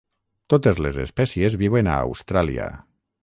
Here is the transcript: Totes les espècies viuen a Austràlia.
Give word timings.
Totes 0.53 0.79
les 0.85 0.97
espècies 1.03 1.59
viuen 1.63 1.91
a 1.91 1.99
Austràlia. 2.09 2.69